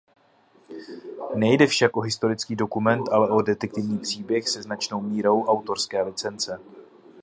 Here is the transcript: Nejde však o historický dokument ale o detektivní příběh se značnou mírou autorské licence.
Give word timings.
Nejde 1.35 1.67
však 1.67 1.97
o 1.97 1.99
historický 2.01 2.55
dokument 2.55 3.09
ale 3.11 3.29
o 3.29 3.41
detektivní 3.41 3.97
příběh 3.97 4.49
se 4.49 4.61
značnou 4.61 5.01
mírou 5.01 5.45
autorské 5.45 6.01
licence. 6.03 6.59